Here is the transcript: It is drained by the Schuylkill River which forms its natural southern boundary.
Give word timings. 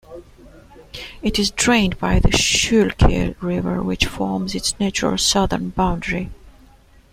It 1.21 1.37
is 1.37 1.51
drained 1.51 1.99
by 1.99 2.17
the 2.17 2.31
Schuylkill 2.31 3.35
River 3.39 3.83
which 3.83 4.07
forms 4.07 4.55
its 4.55 4.73
natural 4.79 5.15
southern 5.19 5.69
boundary. 5.69 6.31